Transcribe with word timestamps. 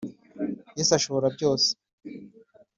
yesu 0.77 0.91
ashobora 0.97 1.27
byose 1.35 1.69